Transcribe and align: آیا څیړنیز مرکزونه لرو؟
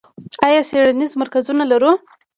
آیا 0.47 0.61
څیړنیز 0.69 1.11
مرکزونه 1.21 1.63
لرو؟ 1.71 1.91